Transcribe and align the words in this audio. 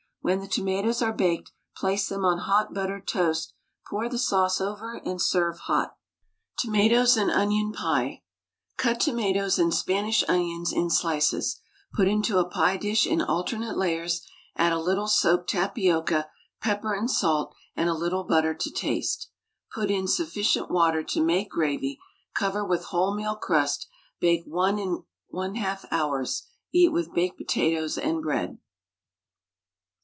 When 0.23 0.39
the 0.39 0.47
tomatoes 0.47 1.01
are 1.01 1.11
baked, 1.11 1.51
place 1.75 2.07
them 2.07 2.23
on 2.23 2.37
hot 2.37 2.75
buttered 2.75 3.07
toast, 3.07 3.53
pour 3.87 4.07
the 4.07 4.19
sauce 4.19 4.61
over, 4.61 4.97
and 5.03 5.19
serve 5.19 5.61
hot. 5.61 5.97
TOMATOES 6.59 7.17
AND 7.17 7.31
ONION 7.31 7.71
PIE. 7.73 8.21
Cut 8.77 8.99
tomatoes 8.99 9.57
and 9.57 9.73
Spanish 9.73 10.23
onions 10.29 10.71
in 10.71 10.91
slices, 10.91 11.59
put 11.95 12.07
into 12.07 12.37
a 12.37 12.45
pie 12.45 12.77
dish 12.77 13.07
in 13.07 13.19
alternate 13.23 13.75
layers, 13.75 14.21
add 14.55 14.71
a 14.71 14.77
little 14.79 15.07
soaked 15.07 15.49
tapioca, 15.49 16.29
pepper 16.61 16.93
and 16.93 17.09
salt, 17.09 17.55
and 17.75 17.89
a 17.89 17.95
little 17.95 18.23
butter 18.23 18.53
to 18.53 18.69
taste. 18.69 19.27
Put 19.73 19.89
in 19.89 20.07
sufficient 20.07 20.69
water 20.69 21.01
to 21.01 21.25
make 21.25 21.49
gravy, 21.49 21.97
cover 22.35 22.63
with 22.63 22.85
wholemeal 22.85 23.39
crust, 23.41 23.87
bake 24.19 24.43
1 24.45 24.77
1/2 25.33 25.85
hours; 25.89 26.43
eat 26.71 26.91
with 26.93 27.11
baked 27.11 27.37
potatoes 27.39 27.97
and 27.97 28.21
bread. 28.21 28.59